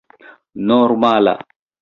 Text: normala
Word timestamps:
normala 0.67 1.35